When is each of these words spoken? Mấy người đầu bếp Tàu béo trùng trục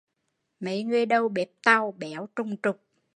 Mấy 0.59 0.83
người 0.83 1.05
đầu 1.05 1.29
bếp 1.29 1.47
Tàu 1.63 1.91
béo 1.91 2.27
trùng 2.35 2.55
trục 2.63 2.77